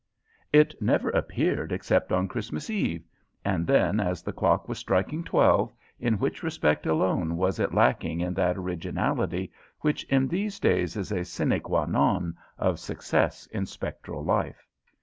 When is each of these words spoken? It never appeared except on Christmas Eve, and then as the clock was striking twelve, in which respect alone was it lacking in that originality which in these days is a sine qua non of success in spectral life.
It 0.51 0.81
never 0.81 1.11
appeared 1.11 1.71
except 1.71 2.11
on 2.11 2.27
Christmas 2.27 2.71
Eve, 2.71 3.05
and 3.45 3.67
then 3.67 3.99
as 3.99 4.23
the 4.23 4.33
clock 4.33 4.67
was 4.67 4.79
striking 4.79 5.23
twelve, 5.23 5.71
in 5.99 6.17
which 6.17 6.41
respect 6.41 6.87
alone 6.87 7.37
was 7.37 7.59
it 7.59 7.71
lacking 7.75 8.19
in 8.19 8.33
that 8.33 8.57
originality 8.57 9.51
which 9.81 10.03
in 10.05 10.27
these 10.27 10.59
days 10.59 10.95
is 10.97 11.11
a 11.11 11.23
sine 11.23 11.59
qua 11.59 11.85
non 11.85 12.35
of 12.57 12.79
success 12.79 13.45
in 13.51 13.67
spectral 13.67 14.23
life. 14.23 14.65